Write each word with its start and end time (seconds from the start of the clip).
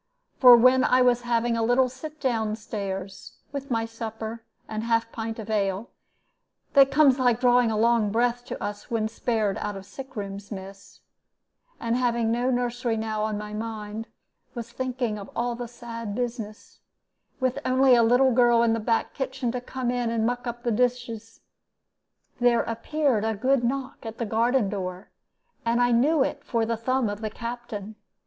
For 0.39 0.57
when 0.57 0.83
I 0.83 1.03
was 1.03 1.21
having 1.21 1.55
a 1.55 1.61
little 1.61 1.87
sit 1.87 2.19
down 2.19 2.55
stairs, 2.55 3.37
with 3.51 3.69
my 3.69 3.85
supper 3.85 4.43
and 4.67 4.81
half 4.81 5.11
pint 5.11 5.37
of 5.37 5.47
ale 5.51 5.91
(that 6.73 6.89
comes 6.89 7.19
like 7.19 7.39
drawing 7.39 7.69
a 7.69 7.77
long 7.77 8.11
breath 8.11 8.43
to 8.45 8.63
us 8.63 8.89
when 8.89 9.07
spared 9.07 9.59
out 9.59 9.75
of 9.77 9.83
sickrooms, 9.85 10.51
miss), 10.51 11.01
and 11.79 11.95
having 11.95 12.31
no 12.31 12.49
nursery 12.49 12.97
now 12.97 13.21
on 13.21 13.37
my 13.37 13.53
mind, 13.53 14.07
was 14.55 14.71
thinking 14.71 15.19
of 15.19 15.29
all 15.35 15.53
the 15.53 15.67
sad 15.67 16.15
business, 16.15 16.79
with 17.39 17.59
only 17.63 17.93
a 17.93 18.01
little 18.01 18.31
girl 18.31 18.63
in 18.63 18.73
the 18.73 18.79
back 18.79 19.13
kitchen 19.13 19.51
come 19.51 19.91
in 19.91 20.09
to 20.09 20.17
muck 20.17 20.47
up 20.47 20.63
the 20.63 20.71
dishes, 20.71 21.41
there 22.39 22.63
appeared 22.63 23.23
a 23.23 23.35
good 23.35 23.63
knock 23.63 24.03
at 24.03 24.17
the 24.17 24.25
garden 24.25 24.67
door, 24.67 25.11
and 25.63 25.79
I 25.79 25.91
knew 25.91 26.23
it 26.23 26.43
for 26.43 26.65
the 26.65 26.75
thumb 26.75 27.07
of 27.07 27.21
the 27.21 27.29
Captain. 27.29 27.93